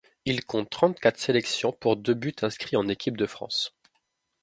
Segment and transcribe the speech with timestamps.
[0.25, 3.75] Il compte trente-quatre sélections pour deux buts inscrits en équipe de France.